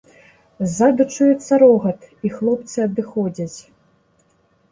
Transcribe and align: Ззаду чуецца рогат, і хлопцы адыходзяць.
Ззаду 0.67 1.05
чуецца 1.17 1.53
рогат, 1.65 1.99
і 2.27 2.31
хлопцы 2.37 2.77
адыходзяць. 2.87 3.59